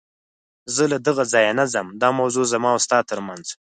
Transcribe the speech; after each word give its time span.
زه 0.75 0.83
له 0.91 0.97
دغه 1.07 1.23
ځایه 1.33 1.53
نه 1.59 1.65
ځم، 1.73 1.87
دا 2.01 2.09
موضوع 2.19 2.45
زما 2.53 2.69
او 2.73 2.79
ستا 2.85 2.97
تر 3.09 3.19
منځ. 3.27 3.45